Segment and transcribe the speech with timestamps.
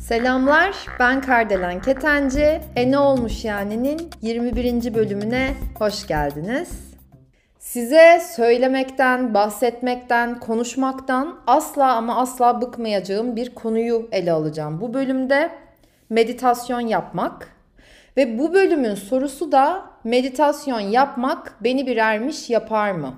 [0.00, 2.60] Selamlar, ben Kardelen Ketenci.
[2.76, 4.94] E ne olmuş yani'nin 21.
[4.94, 6.94] bölümüne hoş geldiniz.
[7.58, 14.80] Size söylemekten, bahsetmekten, konuşmaktan asla ama asla bıkmayacağım bir konuyu ele alacağım.
[14.80, 15.50] Bu bölümde
[16.10, 17.59] meditasyon yapmak
[18.20, 23.14] ve bu bölümün sorusu da meditasyon yapmak beni bir ermiş yapar mı?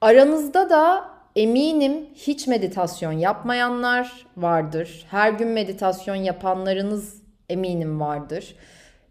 [0.00, 1.04] Aranızda da
[1.36, 5.06] eminim hiç meditasyon yapmayanlar vardır.
[5.10, 8.56] Her gün meditasyon yapanlarınız eminim vardır.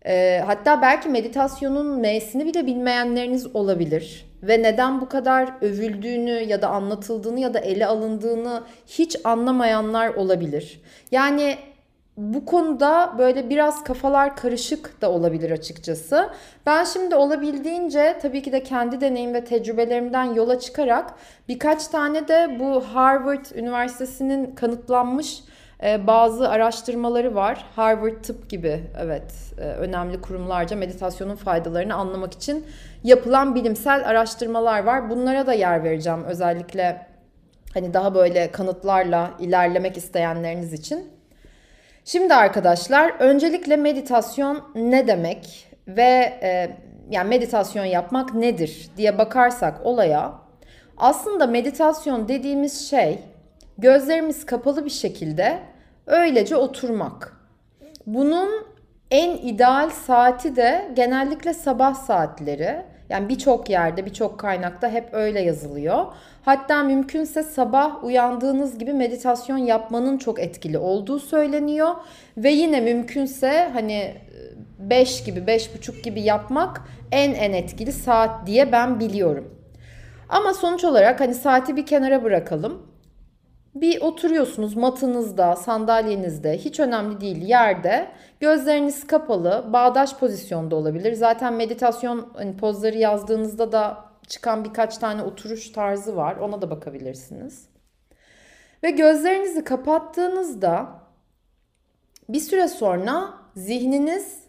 [0.05, 4.25] E, hatta belki meditasyonun nesini bile bilmeyenleriniz olabilir.
[4.43, 10.81] Ve neden bu kadar övüldüğünü ya da anlatıldığını ya da ele alındığını hiç anlamayanlar olabilir.
[11.11, 11.57] Yani
[12.17, 16.29] bu konuda böyle biraz kafalar karışık da olabilir açıkçası.
[16.65, 21.13] Ben şimdi olabildiğince tabii ki de kendi deneyim ve tecrübelerimden yola çıkarak
[21.47, 25.43] birkaç tane de bu Harvard Üniversitesi'nin kanıtlanmış
[25.83, 27.65] e, bazı araştırmaları var.
[27.75, 32.65] Harvard Tıp gibi evet e, önemli kurumlarca meditasyonun faydalarını anlamak için
[33.03, 35.09] yapılan bilimsel araştırmalar var.
[35.09, 37.07] Bunlara da yer vereceğim özellikle
[37.73, 41.14] hani daha böyle kanıtlarla ilerlemek isteyenleriniz için.
[42.05, 46.77] Şimdi arkadaşlar öncelikle meditasyon ne demek ve e,
[47.09, 50.33] yani meditasyon yapmak nedir diye bakarsak olaya
[50.97, 53.19] aslında meditasyon dediğimiz şey
[53.77, 55.59] gözlerimiz kapalı bir şekilde
[56.07, 57.37] öylece oturmak.
[58.05, 58.49] Bunun
[59.11, 62.85] en ideal saati de genellikle sabah saatleri.
[63.09, 66.05] Yani birçok yerde, birçok kaynakta hep öyle yazılıyor.
[66.45, 71.95] Hatta mümkünse sabah uyandığınız gibi meditasyon yapmanın çok etkili olduğu söyleniyor.
[72.37, 74.15] Ve yine mümkünse hani
[74.79, 79.55] 5 gibi, 5.30 gibi yapmak en en etkili saat diye ben biliyorum.
[80.29, 82.94] Ama sonuç olarak hani saati bir kenara bırakalım.
[83.75, 88.07] Bir oturuyorsunuz matınızda, sandalyenizde, hiç önemli değil yerde.
[88.39, 91.13] Gözleriniz kapalı, bağdaş pozisyonda olabilir.
[91.13, 96.35] Zaten meditasyon hani pozları yazdığınızda da çıkan birkaç tane oturuş tarzı var.
[96.35, 97.65] Ona da bakabilirsiniz.
[98.83, 100.87] Ve gözlerinizi kapattığınızda
[102.29, 104.39] bir süre sonra zihniniz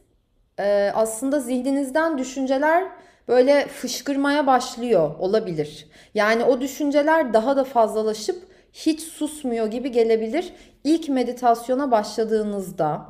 [0.58, 2.84] e, aslında zihninizden düşünceler
[3.28, 5.88] böyle fışkırmaya başlıyor olabilir.
[6.14, 8.45] Yani o düşünceler daha da fazlalaşıp
[8.76, 10.52] hiç susmuyor gibi gelebilir
[10.84, 13.06] ilk meditasyona başladığınızda.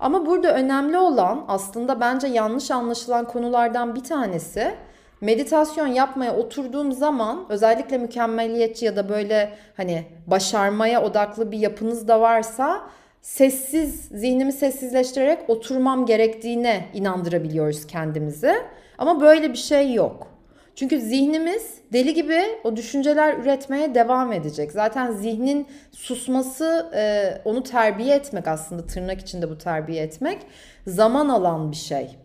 [0.00, 4.74] Ama burada önemli olan aslında bence yanlış anlaşılan konulardan bir tanesi
[5.20, 12.20] meditasyon yapmaya oturduğum zaman özellikle mükemmeliyetçi ya da böyle hani başarmaya odaklı bir yapınız da
[12.20, 12.80] varsa
[13.22, 18.54] sessiz zihnimi sessizleştirerek oturmam gerektiğine inandırabiliyoruz kendimizi.
[18.98, 20.37] Ama böyle bir şey yok.
[20.78, 24.72] Çünkü zihnimiz deli gibi o düşünceler üretmeye devam edecek.
[24.72, 30.38] Zaten zihnin susması, e, onu terbiye etmek aslında tırnak içinde bu terbiye etmek
[30.86, 32.16] zaman alan bir şey.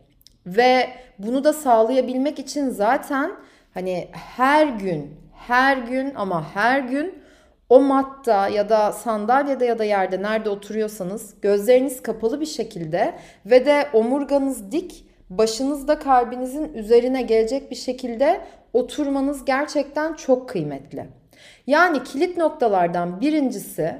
[0.46, 3.31] Ve bunu da sağlayabilmek için zaten
[3.74, 5.16] hani her gün,
[5.47, 7.16] her gün ama her gün
[7.69, 13.13] o matta ya da sandalyede ya da yerde nerede oturuyorsanız gözleriniz kapalı bir şekilde
[13.46, 18.42] ve de omurganız dik başınız da kalbinizin üzerine gelecek bir şekilde
[18.74, 21.08] oturmanız gerçekten çok kıymetli.
[21.68, 23.98] Yani kilit noktalardan birincisi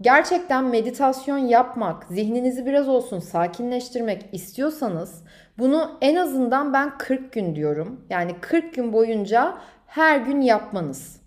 [0.00, 5.24] gerçekten meditasyon yapmak, zihninizi biraz olsun sakinleştirmek istiyorsanız
[5.58, 8.06] bunu en azından ben 40 gün diyorum.
[8.10, 9.54] Yani 40 gün boyunca
[9.86, 11.22] her gün yapmanız.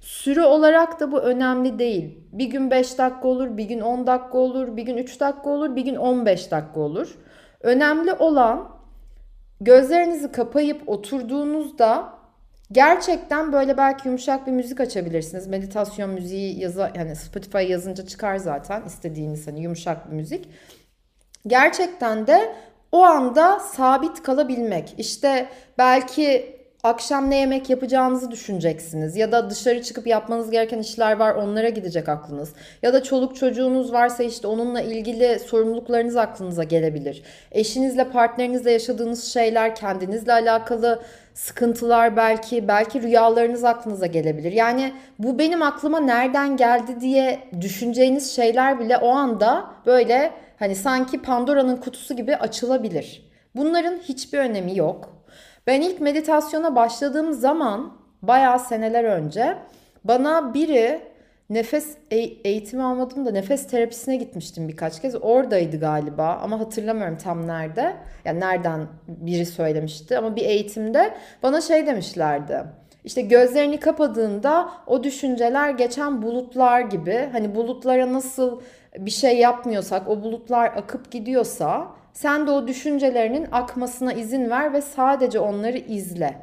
[0.00, 2.18] Süre olarak da bu önemli değil.
[2.32, 5.76] Bir gün 5 dakika olur, bir gün 10 dakika olur, bir gün 3 dakika olur,
[5.76, 7.18] bir gün 15 dakika olur.
[7.60, 8.75] Önemli olan
[9.60, 12.12] gözlerinizi kapayıp oturduğunuzda
[12.72, 15.46] gerçekten böyle belki yumuşak bir müzik açabilirsiniz.
[15.46, 20.48] Meditasyon müziği yazı yani Spotify yazınca çıkar zaten istediğiniz hani yumuşak bir müzik.
[21.46, 22.54] Gerçekten de
[22.92, 24.94] o anda sabit kalabilmek.
[24.98, 29.16] İşte belki akşam ne yemek yapacağınızı düşüneceksiniz.
[29.16, 32.52] Ya da dışarı çıkıp yapmanız gereken işler var onlara gidecek aklınız.
[32.82, 37.22] Ya da çoluk çocuğunuz varsa işte onunla ilgili sorumluluklarınız aklınıza gelebilir.
[37.52, 41.02] Eşinizle partnerinizle yaşadığınız şeyler kendinizle alakalı
[41.34, 44.52] sıkıntılar belki belki rüyalarınız aklınıza gelebilir.
[44.52, 51.22] Yani bu benim aklıma nereden geldi diye düşüneceğiniz şeyler bile o anda böyle hani sanki
[51.22, 53.26] Pandora'nın kutusu gibi açılabilir.
[53.56, 55.15] Bunların hiçbir önemi yok.
[55.66, 57.92] Ben ilk meditasyona başladığım zaman
[58.22, 59.56] bayağı seneler önce
[60.04, 61.00] bana biri
[61.50, 65.14] nefes e- eğitimi almadım da nefes terapisine gitmiştim birkaç kez.
[65.22, 67.96] Oradaydı galiba ama hatırlamıyorum tam nerede.
[68.24, 72.64] Yani nereden biri söylemişti ama bir eğitimde bana şey demişlerdi.
[73.04, 78.60] İşte gözlerini kapadığında o düşünceler geçen bulutlar gibi hani bulutlara nasıl
[78.98, 84.82] bir şey yapmıyorsak o bulutlar akıp gidiyorsa sen de o düşüncelerinin akmasına izin ver ve
[84.82, 86.36] sadece onları izle.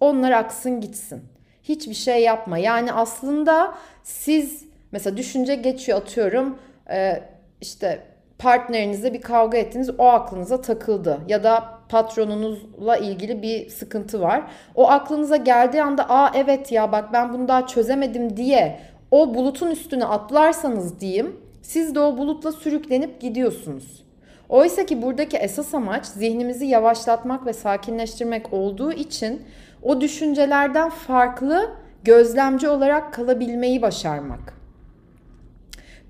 [0.00, 1.22] Onlar aksın gitsin.
[1.62, 2.58] Hiçbir şey yapma.
[2.58, 6.58] Yani aslında siz mesela düşünce geçiyor atıyorum
[6.90, 7.22] e,
[7.60, 8.02] işte
[8.38, 14.42] partnerinizle bir kavga ettiniz o aklınıza takıldı ya da patronunuzla ilgili bir sıkıntı var.
[14.74, 18.80] O aklınıza geldiği anda aa evet ya bak ben bunu daha çözemedim diye
[19.10, 24.04] o bulutun üstüne atlarsanız diyeyim siz de o bulutla sürüklenip gidiyorsunuz.
[24.48, 29.42] Oysa ki buradaki esas amaç zihnimizi yavaşlatmak ve sakinleştirmek olduğu için
[29.82, 31.70] o düşüncelerden farklı
[32.04, 34.54] gözlemci olarak kalabilmeyi başarmak.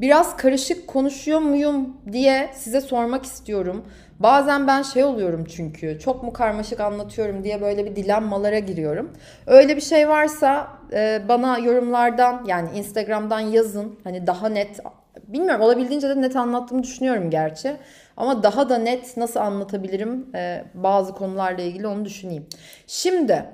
[0.00, 3.84] Biraz karışık konuşuyor muyum diye size sormak istiyorum.
[4.20, 9.12] Bazen ben şey oluyorum çünkü çok mu karmaşık anlatıyorum diye böyle bir dilemmalara giriyorum.
[9.46, 13.98] Öyle bir şey varsa e, bana yorumlardan yani Instagram'dan yazın.
[14.04, 14.80] Hani daha net
[15.26, 17.76] bilmiyorum olabildiğince de net anlattığımı düşünüyorum gerçi.
[18.16, 22.46] Ama daha da net nasıl anlatabilirim e, bazı konularla ilgili onu düşüneyim.
[22.86, 23.44] Şimdi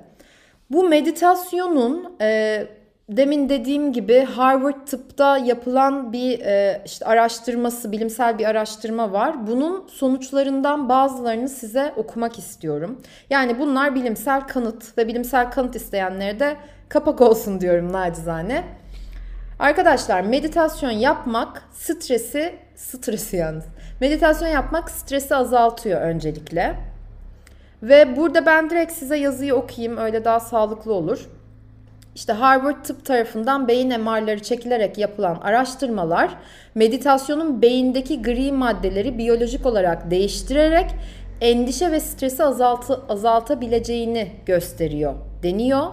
[0.69, 2.67] bu meditasyonun e,
[3.09, 9.47] demin dediğim gibi Harvard tıpta yapılan bir e, işte araştırması, bilimsel bir araştırma var.
[9.47, 13.01] Bunun sonuçlarından bazılarını size okumak istiyorum.
[13.29, 16.55] Yani bunlar bilimsel kanıt ve bilimsel kanıt isteyenlere de
[16.89, 18.63] kapak olsun diyorum nacizane.
[19.59, 23.63] Arkadaşlar meditasyon yapmak stresi, stresi yalnız.
[24.01, 26.75] Meditasyon yapmak stresi azaltıyor öncelikle.
[27.83, 31.29] Ve burada ben direkt size yazıyı okuyayım öyle daha sağlıklı olur.
[32.15, 36.29] İşte Harvard tıp tarafından beyin MR'ları çekilerek yapılan araştırmalar
[36.75, 40.95] meditasyonun beyindeki gri maddeleri biyolojik olarak değiştirerek
[41.41, 45.13] endişe ve stresi azaltı, azaltabileceğini gösteriyor
[45.43, 45.87] deniyor.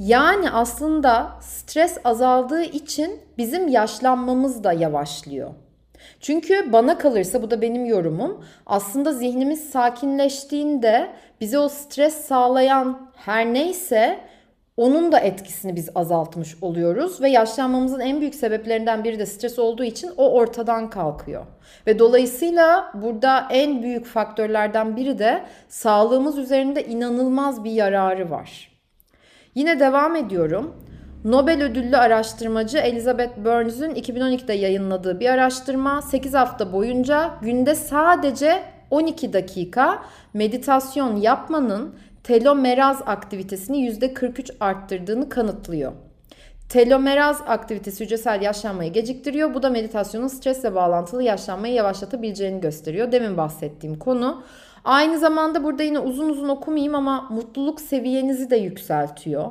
[0.00, 5.50] Yani aslında stres azaldığı için bizim yaşlanmamız da yavaşlıyor.
[6.20, 8.44] Çünkü bana kalırsa bu da benim yorumum.
[8.66, 11.10] Aslında zihnimiz sakinleştiğinde
[11.40, 14.20] bize o stres sağlayan her neyse
[14.76, 19.84] onun da etkisini biz azaltmış oluyoruz ve yaşlanmamızın en büyük sebeplerinden biri de stres olduğu
[19.84, 21.46] için o ortadan kalkıyor.
[21.86, 28.69] Ve dolayısıyla burada en büyük faktörlerden biri de sağlığımız üzerinde inanılmaz bir yararı var.
[29.54, 30.74] Yine devam ediyorum.
[31.24, 39.32] Nobel ödüllü araştırmacı Elizabeth Burns'ün 2012'de yayınladığı bir araştırma 8 hafta boyunca günde sadece 12
[39.32, 40.02] dakika
[40.34, 41.94] meditasyon yapmanın
[42.24, 45.92] telomeraz aktivitesini %43 arttırdığını kanıtlıyor.
[46.68, 49.54] Telomeraz aktivitesi hücresel yaşlanmayı geciktiriyor.
[49.54, 53.12] Bu da meditasyonun stresle bağlantılı yaşlanmayı yavaşlatabileceğini gösteriyor.
[53.12, 54.42] Demin bahsettiğim konu.
[54.84, 59.50] Aynı zamanda burada yine uzun uzun okumayayım ama mutluluk seviyenizi de yükseltiyor.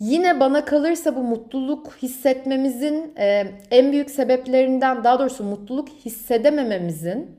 [0.00, 7.36] Yine bana kalırsa bu mutluluk hissetmemizin e, en büyük sebeplerinden daha doğrusu mutluluk hissedemememizin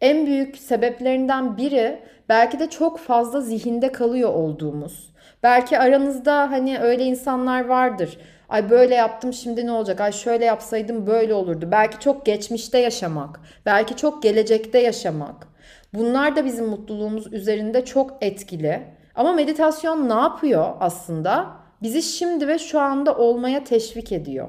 [0.00, 1.98] en büyük sebeplerinden biri
[2.28, 5.14] belki de çok fazla zihinde kalıyor olduğumuz.
[5.42, 8.18] Belki aranızda hani öyle insanlar vardır.
[8.48, 10.00] Ay böyle yaptım şimdi ne olacak?
[10.00, 11.68] Ay şöyle yapsaydım böyle olurdu.
[11.70, 15.53] Belki çok geçmişte yaşamak, belki çok gelecekte yaşamak.
[15.94, 18.82] Bunlar da bizim mutluluğumuz üzerinde çok etkili.
[19.14, 21.64] Ama meditasyon ne yapıyor aslında?
[21.84, 24.48] bizi şimdi ve şu anda olmaya teşvik ediyor.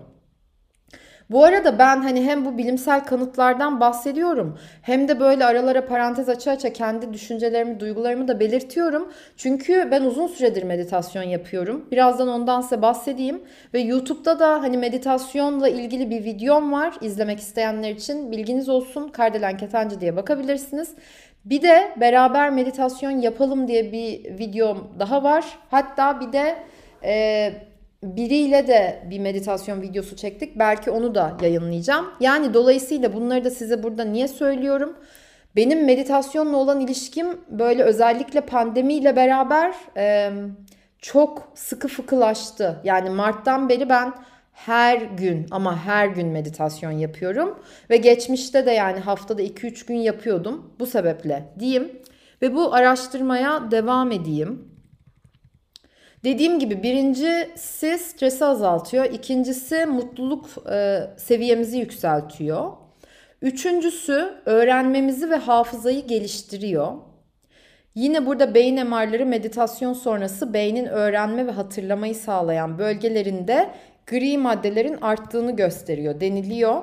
[1.29, 6.51] Bu arada ben hani hem bu bilimsel kanıtlardan bahsediyorum hem de böyle aralara parantez aça
[6.51, 9.11] aça kendi düşüncelerimi, duygularımı da belirtiyorum.
[9.37, 11.87] Çünkü ben uzun süredir meditasyon yapıyorum.
[11.91, 16.93] Birazdan ondan size bahsedeyim ve YouTube'da da hani meditasyonla ilgili bir videom var.
[17.01, 19.07] izlemek isteyenler için bilginiz olsun.
[19.07, 20.95] Kardelen Ketenci diye bakabilirsiniz.
[21.45, 25.45] Bir de beraber meditasyon yapalım diye bir videom daha var.
[25.71, 26.55] Hatta bir de
[27.03, 27.53] ee,
[28.03, 30.59] biriyle de bir meditasyon videosu çektik.
[30.59, 32.05] Belki onu da yayınlayacağım.
[32.19, 34.97] Yani dolayısıyla bunları da size burada niye söylüyorum?
[35.55, 40.31] Benim meditasyonla olan ilişkim böyle özellikle pandemiyle beraber e,
[40.99, 42.81] çok sıkı fıkılaştı.
[42.83, 44.13] Yani Mart'tan beri ben
[44.55, 47.59] her gün ama her gün meditasyon yapıyorum.
[47.89, 50.71] Ve geçmişte de yani haftada 2-3 gün yapıyordum.
[50.79, 52.01] Bu sebeple diyeyim.
[52.41, 54.75] Ve bu araştırmaya devam edeyim.
[56.23, 59.05] Dediğim gibi birincisi stresi azaltıyor.
[59.05, 62.71] ikincisi mutluluk e, seviyemizi yükseltiyor.
[63.41, 66.93] Üçüncüsü öğrenmemizi ve hafızayı geliştiriyor.
[67.95, 73.69] Yine burada beyin MR'ları meditasyon sonrası beynin öğrenme ve hatırlamayı sağlayan bölgelerinde
[74.07, 76.81] gri maddelerin arttığını gösteriyor deniliyor.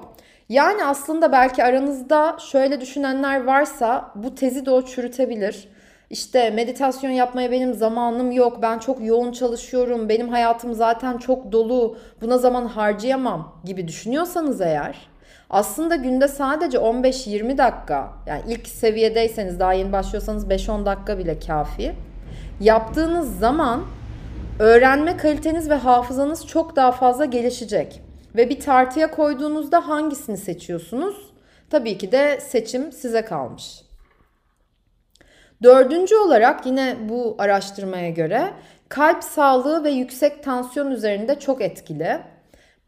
[0.48, 5.68] Yani aslında belki aranızda şöyle düşünenler varsa bu tezi de o çürütebilir.
[6.10, 8.58] İşte meditasyon yapmaya benim zamanım yok.
[8.62, 10.08] Ben çok yoğun çalışıyorum.
[10.08, 11.98] Benim hayatım zaten çok dolu.
[12.20, 14.96] Buna zaman harcayamam gibi düşünüyorsanız eğer
[15.50, 21.92] aslında günde sadece 15-20 dakika yani ilk seviyedeyseniz daha yeni başlıyorsanız 5-10 dakika bile kafi.
[22.60, 23.82] Yaptığınız zaman
[24.62, 28.02] öğrenme kaliteniz ve hafızanız çok daha fazla gelişecek.
[28.36, 31.32] Ve bir tartıya koyduğunuzda hangisini seçiyorsunuz?
[31.70, 33.82] Tabii ki de seçim size kalmış.
[35.62, 38.50] Dördüncü olarak yine bu araştırmaya göre
[38.88, 42.18] kalp sağlığı ve yüksek tansiyon üzerinde çok etkili.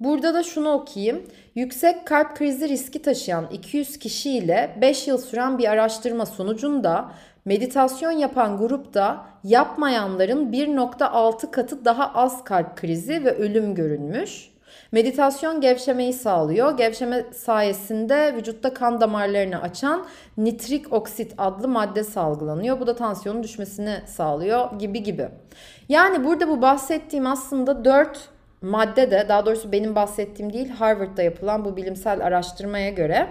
[0.00, 1.22] Burada da şunu okuyayım.
[1.54, 7.10] Yüksek kalp krizi riski taşıyan 200 kişi ile 5 yıl süren bir araştırma sonucunda
[7.44, 14.54] meditasyon yapan grupta yapmayanların 1.6 katı daha az kalp krizi ve ölüm görünmüş.
[14.92, 16.76] Meditasyon gevşemeyi sağlıyor.
[16.76, 22.80] Gevşeme sayesinde vücutta kan damarlarını açan nitrik oksit adlı madde salgılanıyor.
[22.80, 25.28] Bu da tansiyonun düşmesini sağlıyor gibi gibi.
[25.88, 28.28] Yani burada bu bahsettiğim aslında 4
[28.64, 33.26] madde de daha doğrusu benim bahsettiğim değil Harvard'da yapılan bu bilimsel araştırmaya göre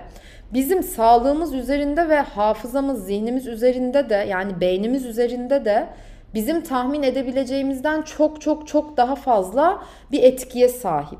[0.53, 5.87] bizim sağlığımız üzerinde ve hafızamız, zihnimiz üzerinde de yani beynimiz üzerinde de
[6.33, 11.19] bizim tahmin edebileceğimizden çok çok çok daha fazla bir etkiye sahip.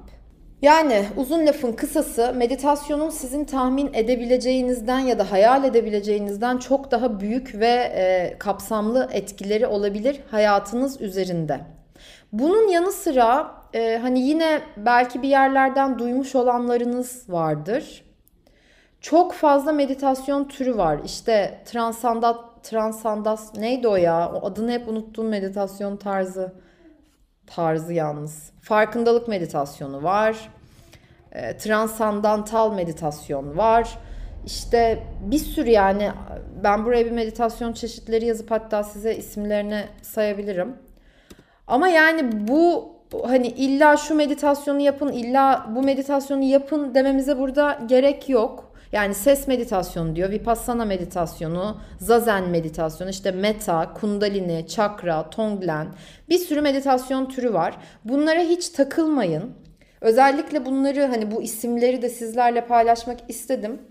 [0.62, 7.60] Yani uzun lafın kısası meditasyonun sizin tahmin edebileceğinizden ya da hayal edebileceğinizden çok daha büyük
[7.60, 11.60] ve e, kapsamlı etkileri olabilir hayatınız üzerinde.
[12.32, 18.04] Bunun yanı sıra e, hani yine belki bir yerlerden duymuş olanlarınız vardır.
[19.02, 21.00] Çok fazla meditasyon türü var.
[21.06, 24.32] İşte transandat, transandas neydi o ya?
[24.34, 26.54] O adını hep unuttuğum meditasyon tarzı.
[27.48, 28.52] Tarzı yalnız.
[28.62, 30.50] Farkındalık meditasyonu var.
[31.32, 33.98] E, transandantal meditasyon var.
[34.46, 36.12] İşte bir sürü yani
[36.64, 40.76] ben buraya bir meditasyon çeşitleri yazıp hatta size isimlerini sayabilirim.
[41.68, 42.93] Ama yani bu
[43.24, 48.74] hani illa şu meditasyonu yapın, illa bu meditasyonu yapın dememize burada gerek yok.
[48.92, 55.88] Yani ses meditasyonu diyor, vipassana meditasyonu, zazen meditasyonu, işte meta, kundalini, çakra, tonglen
[56.30, 57.78] bir sürü meditasyon türü var.
[58.06, 59.52] Bunlara hiç takılmayın.
[60.02, 63.82] Özellikle bunları hani bu isimleri de sizlerle paylaşmak istedim.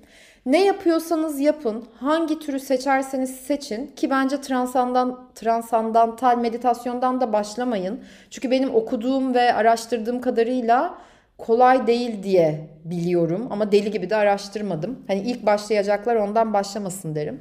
[0.47, 8.05] Ne yapıyorsanız yapın, hangi türü seçerseniz seçin ki bence transandan, transandantal meditasyondan da başlamayın.
[8.31, 10.99] Çünkü benim okuduğum ve araştırdığım kadarıyla
[11.39, 15.05] kolay değil diye biliyorum ama deli gibi de araştırmadım.
[15.07, 17.41] Hani ilk başlayacaklar ondan başlamasın derim.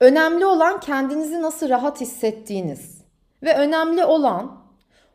[0.00, 3.00] Önemli olan kendinizi nasıl rahat hissettiğiniz.
[3.42, 4.62] Ve önemli olan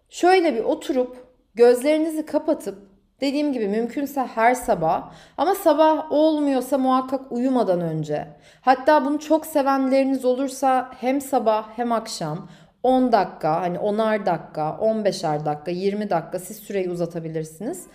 [0.09, 1.17] şöyle bir oturup
[1.55, 2.90] gözlerinizi kapatıp
[3.21, 8.27] Dediğim gibi mümkünse her sabah ama sabah olmuyorsa muhakkak uyumadan önce.
[8.61, 12.49] Hatta bunu çok sevenleriniz olursa hem sabah hem akşam
[12.83, 17.87] 10 dakika hani 10'ar dakika 15'er dakika 20 dakika siz süreyi uzatabilirsiniz.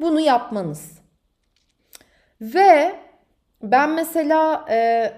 [0.00, 0.98] Bunu yapmanız.
[2.40, 2.94] Ve
[3.62, 5.12] ben mesela e,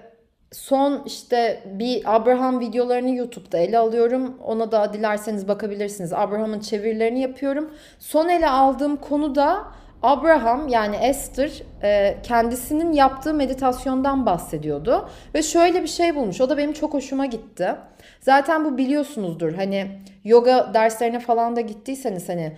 [0.51, 4.37] son işte bir Abraham videolarını YouTube'da ele alıyorum.
[4.43, 6.13] Ona da dilerseniz bakabilirsiniz.
[6.13, 7.73] Abraham'ın çevirilerini yapıyorum.
[7.99, 9.63] Son ele aldığım konu da
[10.03, 11.51] Abraham yani Esther
[11.83, 15.09] e, kendisinin yaptığı meditasyondan bahsediyordu.
[15.35, 16.41] Ve şöyle bir şey bulmuş.
[16.41, 17.75] O da benim çok hoşuma gitti.
[18.21, 19.53] Zaten bu biliyorsunuzdur.
[19.53, 22.57] Hani yoga derslerine falan da gittiyseniz hani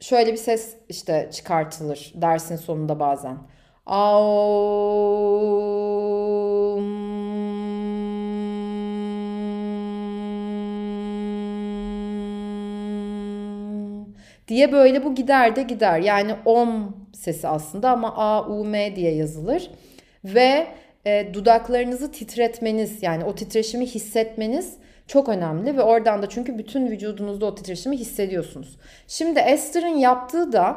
[0.00, 3.38] şöyle bir ses işte çıkartılır dersin sonunda bazen.
[3.86, 5.02] Aum
[14.52, 16.00] diye böyle bu gider de gider.
[16.00, 19.70] Yani om sesi aslında ama a, u, m diye yazılır.
[20.24, 20.66] Ve
[21.06, 24.74] e, dudaklarınızı titretmeniz yani o titreşimi hissetmeniz
[25.06, 28.76] çok önemli ve oradan da çünkü bütün vücudunuzda o titreşimi hissediyorsunuz.
[29.08, 30.76] Şimdi Esther'ın yaptığı da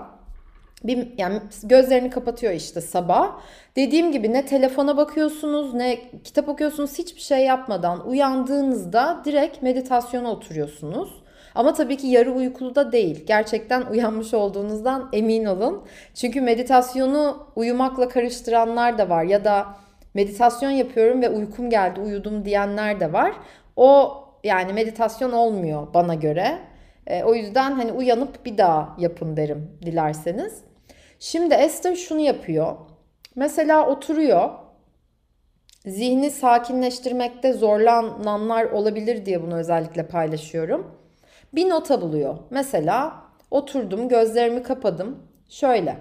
[0.84, 3.40] bir yani gözlerini kapatıyor işte sabah.
[3.76, 11.25] Dediğim gibi ne telefona bakıyorsunuz ne kitap okuyorsunuz hiçbir şey yapmadan uyandığınızda direkt meditasyona oturuyorsunuz.
[11.56, 13.26] Ama tabii ki yarı uykulu da değil.
[13.26, 15.84] Gerçekten uyanmış olduğunuzdan emin olun.
[16.14, 19.66] Çünkü meditasyonu uyumakla karıştıranlar da var ya da
[20.14, 23.34] meditasyon yapıyorum ve uykum geldi uyudum diyenler de var.
[23.76, 26.58] O yani meditasyon olmuyor bana göre.
[27.08, 30.62] E, o yüzden hani uyanıp bir daha yapın derim dilerseniz.
[31.20, 32.76] Şimdi Esther şunu yapıyor.
[33.36, 34.50] Mesela oturuyor.
[35.86, 41.05] Zihni sakinleştirmekte zorlananlar olabilir diye bunu özellikle paylaşıyorum
[41.56, 42.38] bir nota buluyor.
[42.50, 45.20] Mesela Oturdum, gözlerimi kapadım.
[45.50, 45.98] Şöyle.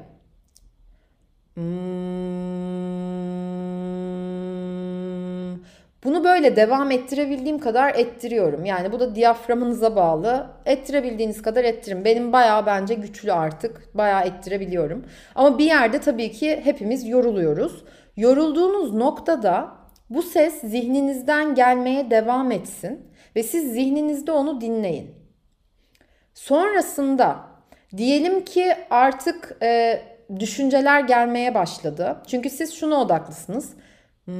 [6.05, 8.65] Bunu böyle devam ettirebildiğim kadar ettiriyorum.
[8.65, 10.47] Yani bu da diyaframınıza bağlı.
[10.67, 12.05] Ettirebildiğiniz kadar ettirin.
[12.05, 13.95] Benim bayağı bence güçlü artık.
[13.95, 15.05] Bayağı ettirebiliyorum.
[15.35, 17.85] Ama bir yerde tabii ki hepimiz yoruluyoruz.
[18.17, 19.71] Yorulduğunuz noktada
[20.11, 23.01] bu ses zihninizden gelmeye devam etsin
[23.37, 25.24] ve siz zihninizde onu dinleyin.
[26.35, 27.37] Sonrasında
[27.97, 30.03] diyelim ki artık e,
[30.41, 32.17] düşünceler gelmeye başladı.
[32.27, 33.73] Çünkü siz şuna odaklısınız.
[34.25, 34.35] Hmm,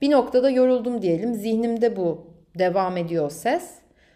[0.00, 1.34] bir noktada yoruldum diyelim.
[1.34, 2.26] Zihnimde bu
[2.58, 3.70] devam ediyor ses.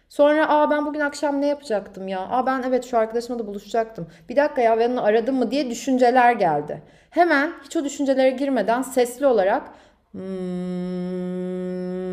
[0.09, 2.19] Sonra aa ben bugün akşam ne yapacaktım ya?
[2.19, 4.07] Aa ben evet şu arkadaşımla da buluşacaktım.
[4.29, 6.81] Bir dakika ya ben onu aradım mı diye düşünceler geldi.
[7.09, 9.63] Hemen hiç o düşüncelere girmeden sesli olarak
[10.11, 12.08] hmm,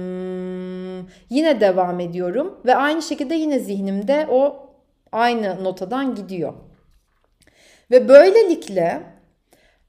[1.30, 4.70] yine devam ediyorum ve aynı şekilde yine zihnimde o
[5.12, 6.52] aynı notadan gidiyor.
[7.90, 9.02] Ve böylelikle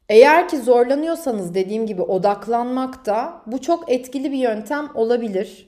[0.10, 5.67] eğer ki zorlanıyorsanız dediğim gibi odaklanmakta bu çok etkili bir yöntem olabilir.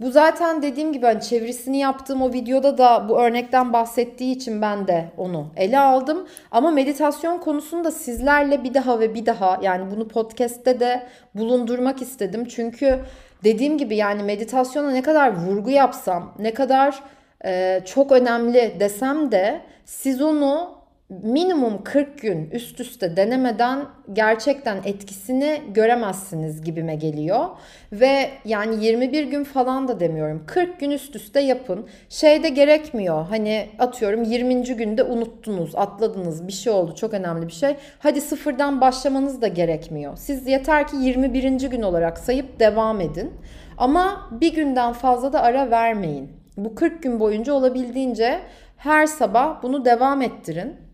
[0.00, 4.88] Bu zaten dediğim gibi hani çevirisini yaptığım o videoda da bu örnekten bahsettiği için ben
[4.88, 6.26] de onu ele aldım.
[6.50, 12.02] Ama meditasyon konusunu da sizlerle bir daha ve bir daha yani bunu podcast'te de bulundurmak
[12.02, 12.44] istedim.
[12.44, 13.00] Çünkü
[13.44, 17.02] dediğim gibi yani meditasyona ne kadar vurgu yapsam, ne kadar
[17.44, 20.79] e, çok önemli desem de siz onu
[21.10, 27.46] minimum 40 gün üst üste denemeden gerçekten etkisini göremezsiniz gibime geliyor.
[27.92, 30.44] Ve yani 21 gün falan da demiyorum.
[30.46, 31.86] 40 gün üst üste yapın.
[32.08, 33.26] Şey de gerekmiyor.
[33.26, 34.62] Hani atıyorum 20.
[34.62, 37.76] günde unuttunuz, atladınız, bir şey oldu, çok önemli bir şey.
[37.98, 40.16] Hadi sıfırdan başlamanız da gerekmiyor.
[40.16, 41.70] Siz yeter ki 21.
[41.70, 43.32] gün olarak sayıp devam edin.
[43.78, 46.30] Ama bir günden fazla da ara vermeyin.
[46.56, 48.40] Bu 40 gün boyunca olabildiğince
[48.76, 50.89] her sabah bunu devam ettirin.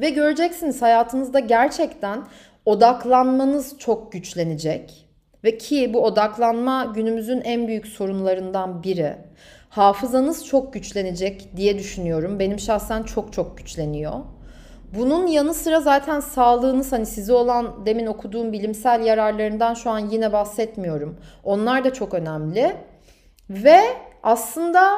[0.00, 2.24] Ve göreceksiniz hayatınızda gerçekten
[2.64, 5.08] odaklanmanız çok güçlenecek.
[5.44, 9.16] Ve ki bu odaklanma günümüzün en büyük sorunlarından biri.
[9.68, 12.38] Hafızanız çok güçlenecek diye düşünüyorum.
[12.38, 14.12] Benim şahsen çok çok güçleniyor.
[14.98, 20.32] Bunun yanı sıra zaten sağlığınız hani size olan demin okuduğum bilimsel yararlarından şu an yine
[20.32, 21.18] bahsetmiyorum.
[21.44, 22.76] Onlar da çok önemli.
[23.50, 23.80] Ve
[24.22, 24.90] aslında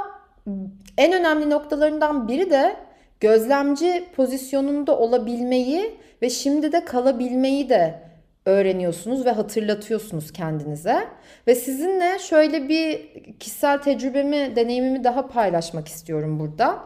[0.99, 2.77] en önemli noktalarından biri de
[3.25, 8.01] gözlemci pozisyonunda olabilmeyi ve şimdi de kalabilmeyi de
[8.47, 11.05] öğreniyorsunuz ve hatırlatıyorsunuz kendinize.
[11.47, 13.09] Ve sizinle şöyle bir
[13.41, 16.79] kişisel tecrübemi, deneyimimi daha paylaşmak istiyorum burada.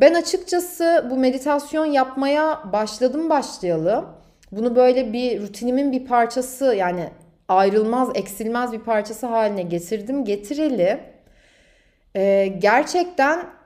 [0.00, 4.04] Ben açıkçası bu meditasyon yapmaya başladım başlayalı.
[4.52, 7.10] Bunu böyle bir rutinimin bir parçası yani
[7.48, 10.24] ayrılmaz, eksilmez bir parçası haline getirdim.
[10.24, 11.00] Getireli.
[12.16, 13.58] Ee, gerçekten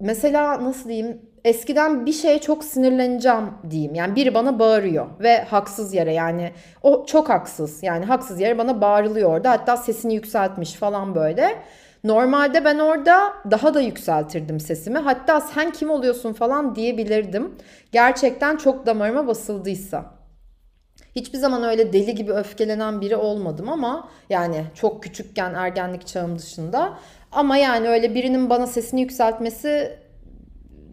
[0.00, 3.94] mesela nasıl diyeyim eskiden bir şeye çok sinirleneceğim diyeyim.
[3.94, 7.82] Yani biri bana bağırıyor ve haksız yere yani o çok haksız.
[7.82, 9.50] Yani haksız yere bana bağırılıyor orada.
[9.50, 11.62] Hatta sesini yükseltmiş falan böyle.
[12.04, 14.98] Normalde ben orada daha da yükseltirdim sesimi.
[14.98, 17.54] Hatta sen kim oluyorsun falan diyebilirdim.
[17.92, 20.04] Gerçekten çok damarıma basıldıysa.
[21.16, 26.98] Hiçbir zaman öyle deli gibi öfkelenen biri olmadım ama yani çok küçükken ergenlik çağım dışında.
[27.32, 29.98] Ama yani öyle birinin bana sesini yükseltmesi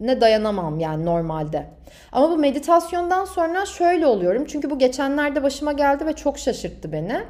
[0.00, 1.66] ne dayanamam yani normalde.
[2.12, 4.44] Ama bu meditasyondan sonra şöyle oluyorum.
[4.48, 7.24] Çünkü bu geçenlerde başıma geldi ve çok şaşırttı beni.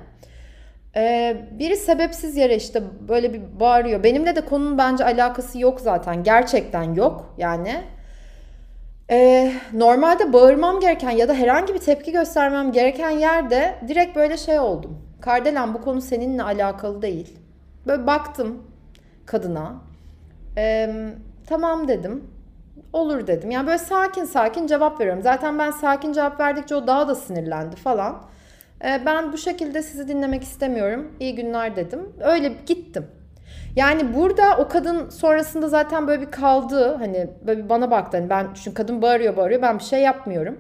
[0.97, 4.03] Ee, biri sebepsiz yere işte böyle bir bağırıyor.
[4.03, 6.23] Benimle de konunun bence alakası yok zaten.
[6.23, 7.85] Gerçekten yok yani.
[9.11, 14.59] Ee, normalde bağırmam gereken ya da herhangi bir tepki göstermem gereken yerde direkt böyle şey
[14.59, 14.99] oldum.
[15.21, 17.39] Kardelen bu konu seninle alakalı değil.
[17.87, 18.63] Böyle baktım
[19.27, 19.75] kadına.
[20.57, 21.09] Ee,
[21.47, 22.25] tamam dedim.
[22.93, 23.51] Olur dedim.
[23.51, 25.23] Yani böyle sakin sakin cevap veriyorum.
[25.23, 28.23] Zaten ben sakin cevap verdikçe o daha da sinirlendi falan.
[28.85, 31.13] Ee, ben bu şekilde sizi dinlemek istemiyorum.
[31.21, 32.13] İyi günler dedim.
[32.21, 33.07] Öyle gittim.
[33.77, 36.95] Yani burada o kadın sonrasında zaten böyle bir kaldı.
[36.99, 38.17] Hani böyle bir bana baktı.
[38.17, 39.63] Hani ben çünkü kadın bağırıyor bağırıyor.
[39.63, 40.59] Ben bir şey yapmıyorum.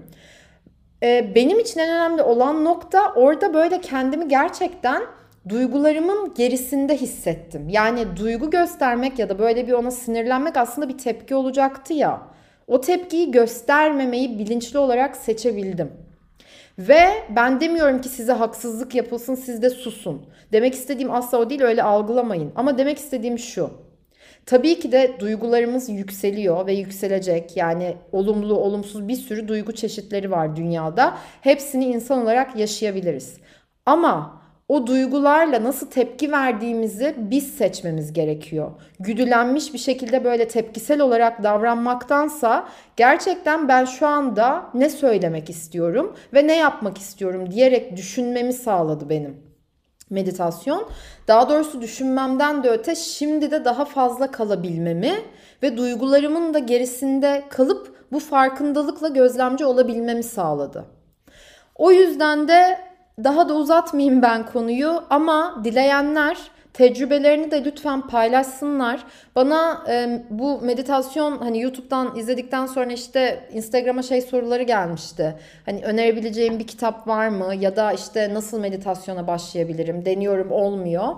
[1.02, 5.02] Ee, benim için en önemli olan nokta orada böyle kendimi gerçekten
[5.48, 7.68] duygularımın gerisinde hissettim.
[7.68, 12.22] Yani duygu göstermek ya da böyle bir ona sinirlenmek aslında bir tepki olacaktı ya.
[12.66, 15.92] O tepkiyi göstermemeyi bilinçli olarak seçebildim.
[16.78, 20.26] Ve ben demiyorum ki size haksızlık yapılsın siz de susun.
[20.52, 22.52] Demek istediğim asla o değil öyle algılamayın.
[22.56, 23.70] Ama demek istediğim şu.
[24.46, 27.56] Tabii ki de duygularımız yükseliyor ve yükselecek.
[27.56, 31.18] Yani olumlu, olumsuz bir sürü duygu çeşitleri var dünyada.
[31.40, 33.36] Hepsini insan olarak yaşayabiliriz.
[33.86, 34.37] Ama
[34.68, 38.70] o duygularla nasıl tepki verdiğimizi biz seçmemiz gerekiyor.
[39.00, 46.46] Güdülenmiş bir şekilde böyle tepkisel olarak davranmaktansa gerçekten ben şu anda ne söylemek istiyorum ve
[46.46, 49.48] ne yapmak istiyorum diyerek düşünmemi sağladı benim
[50.10, 50.88] meditasyon.
[51.28, 55.14] Daha doğrusu düşünmemden de öte şimdi de daha fazla kalabilmemi
[55.62, 60.84] ve duygularımın da gerisinde kalıp bu farkındalıkla gözlemci olabilmemi sağladı.
[61.74, 62.87] O yüzden de
[63.24, 66.36] daha da uzatmayayım ben konuyu ama dileyenler
[66.72, 69.04] tecrübelerini de lütfen paylaşsınlar.
[69.36, 75.34] Bana e, bu meditasyon hani YouTube'dan izledikten sonra işte Instagram'a şey soruları gelmişti.
[75.66, 80.04] Hani önerebileceğim bir kitap var mı ya da işte nasıl meditasyona başlayabilirim?
[80.04, 81.16] Deniyorum olmuyor.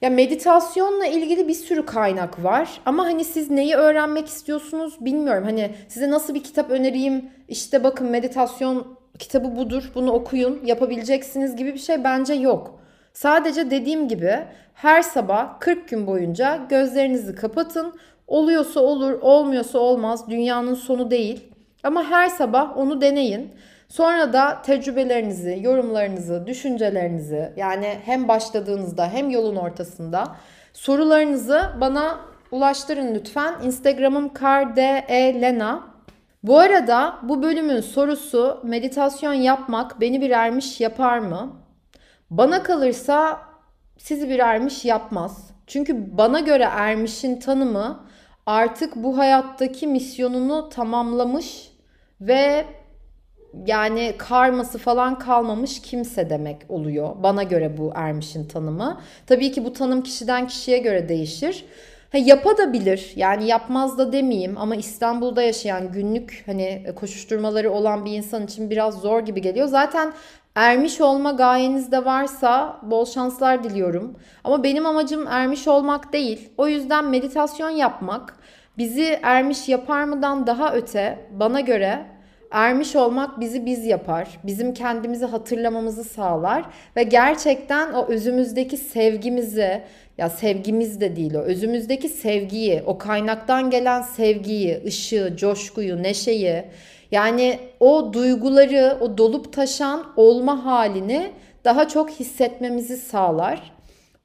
[0.00, 5.44] Ya meditasyonla ilgili bir sürü kaynak var ama hani siz neyi öğrenmek istiyorsunuz bilmiyorum.
[5.44, 7.30] Hani size nasıl bir kitap önereyim?
[7.48, 12.78] İşte bakın meditasyon kitabı budur, bunu okuyun, yapabileceksiniz gibi bir şey bence yok.
[13.12, 14.38] Sadece dediğim gibi
[14.74, 17.94] her sabah 40 gün boyunca gözlerinizi kapatın.
[18.26, 20.28] Oluyorsa olur, olmuyorsa olmaz.
[20.28, 21.52] Dünyanın sonu değil.
[21.82, 23.50] Ama her sabah onu deneyin.
[23.88, 30.36] Sonra da tecrübelerinizi, yorumlarınızı, düşüncelerinizi yani hem başladığınızda hem yolun ortasında
[30.72, 32.18] sorularınızı bana
[32.50, 33.54] ulaştırın lütfen.
[33.64, 35.91] Instagram'ım kardelena.
[36.42, 41.56] Bu arada bu bölümün sorusu meditasyon yapmak beni bir ermiş yapar mı?
[42.30, 43.40] Bana kalırsa
[43.98, 45.50] sizi bir ermiş yapmaz.
[45.66, 48.06] Çünkü bana göre ermişin tanımı
[48.46, 51.72] artık bu hayattaki misyonunu tamamlamış
[52.20, 52.64] ve
[53.66, 57.16] yani karması falan kalmamış kimse demek oluyor.
[57.22, 59.00] Bana göre bu ermişin tanımı.
[59.26, 61.64] Tabii ki bu tanım kişiden kişiye göre değişir.
[62.12, 68.44] Ha, yapabilir yani yapmaz da demeyeyim ama İstanbul'da yaşayan günlük hani koşuşturmaları olan bir insan
[68.44, 69.66] için biraz zor gibi geliyor.
[69.66, 70.12] Zaten
[70.54, 74.16] ermiş olma gayeniz de varsa bol şanslar diliyorum.
[74.44, 76.48] Ama benim amacım ermiş olmak değil.
[76.58, 78.36] O yüzden meditasyon yapmak
[78.78, 82.06] bizi ermiş yapar mıdan daha öte bana göre
[82.52, 84.40] ermiş olmak bizi biz yapar.
[84.44, 86.64] Bizim kendimizi hatırlamamızı sağlar
[86.96, 89.82] ve gerçekten o özümüzdeki sevgimizi
[90.22, 96.64] ya sevgimiz de değil o özümüzdeki sevgiyi, o kaynaktan gelen sevgiyi, ışığı, coşkuyu, neşeyi
[97.10, 101.32] yani o duyguları, o dolup taşan olma halini
[101.64, 103.72] daha çok hissetmemizi sağlar.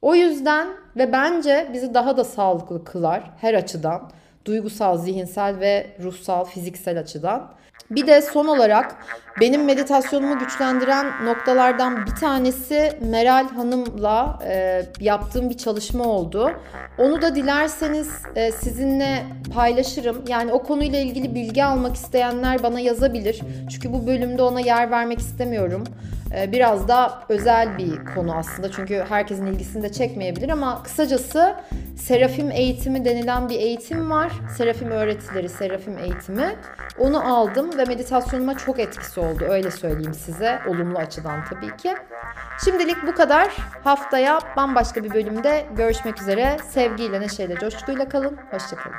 [0.02, 4.10] O yüzden ve bence bizi daha da sağlıklı kılar her açıdan.
[4.44, 7.52] Duygusal, zihinsel ve ruhsal, fiziksel açıdan.
[7.90, 8.96] Bir de son olarak
[9.40, 16.52] benim meditasyonumu güçlendiren noktalardan bir tanesi Meral Hanım'la e, yaptığım bir çalışma oldu.
[16.98, 19.24] Onu da dilerseniz e, sizinle
[19.54, 20.24] paylaşırım.
[20.28, 23.40] Yani o konuyla ilgili bilgi almak isteyenler bana yazabilir.
[23.70, 25.84] Çünkü bu bölümde ona yer vermek istemiyorum.
[26.36, 28.70] E, biraz da özel bir konu aslında.
[28.70, 31.56] Çünkü herkesin ilgisini de çekmeyebilir ama kısacası
[31.96, 34.32] Serafim eğitimi denilen bir eğitim var.
[34.56, 36.56] Serafim öğretileri, Serafim eğitimi.
[36.98, 39.44] Onu aldım ve meditasyonuma çok etkisi oldu.
[39.48, 40.58] Öyle söyleyeyim size.
[40.68, 41.94] Olumlu açıdan tabii ki.
[42.64, 43.56] Şimdilik bu kadar.
[43.84, 46.56] Haftaya bambaşka bir bölümde görüşmek üzere.
[46.68, 48.36] Sevgiyle, neşeyle, coşkuyla kalın.
[48.50, 48.96] Hoşçakalın.